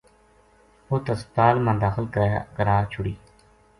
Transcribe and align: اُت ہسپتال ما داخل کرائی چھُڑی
اُت 0.89 1.05
ہسپتال 1.13 1.55
ما 1.65 1.73
داخل 1.83 2.05
کرائی 2.55 2.85
چھُڑی 2.91 3.13